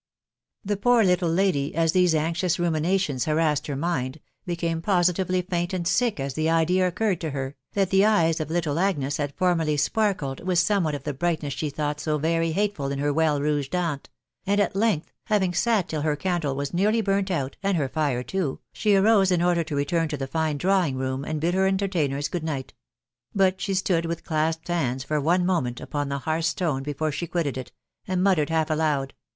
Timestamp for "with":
10.39-10.57, 24.07-24.23